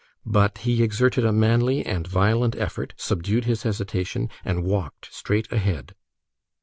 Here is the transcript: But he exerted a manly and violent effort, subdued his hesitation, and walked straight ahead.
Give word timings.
But 0.25 0.57
he 0.65 0.81
exerted 0.81 1.23
a 1.25 1.31
manly 1.31 1.85
and 1.85 2.07
violent 2.07 2.55
effort, 2.55 2.95
subdued 2.97 3.45
his 3.45 3.61
hesitation, 3.61 4.31
and 4.43 4.63
walked 4.63 5.13
straight 5.13 5.51
ahead. 5.51 5.93